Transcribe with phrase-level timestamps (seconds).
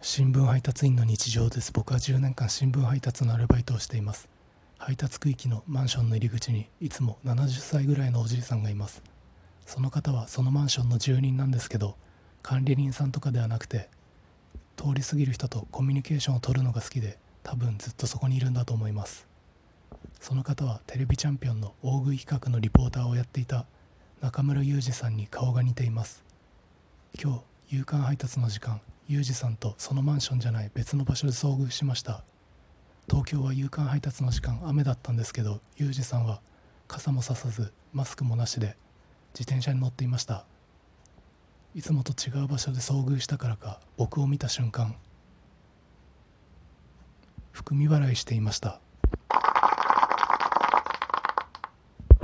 [0.00, 1.72] 新聞配達員の日常です。
[1.72, 4.28] 僕は10年間新聞配達のアルバイトをしています。
[4.78, 9.02] 配達区域のマンションの入り口にいつも70歳ぐらいのおじいさんがいます。
[9.66, 11.96] その方はそのマンションの住人なんですけど
[12.42, 13.88] 管理人さんとかではなくて
[14.76, 19.26] 通り過ぎる人とコミュニケーションを取るのが好きで多分ずっとそこにいるんだと思います。
[20.20, 23.66] その方はテレビチャンピオンの大食い企画のリポーターをやっていた
[24.20, 26.22] 中村裕二さんに顔が似ています。
[27.20, 32.24] 今日夕刊配達の時間ユージさんとそのマンションじゃない別の場所で遭遇しました。
[33.08, 36.42] 東京は夕刊配達の時間雨だったんですけどユージさんは
[36.86, 38.76] 傘もささずマスクもなしで
[39.32, 40.44] 自転車に乗っていました。
[41.74, 44.94] いつもと違う場所で遭遇したからか僕を見た瞬間
[47.52, 48.80] 含み笑いしていました。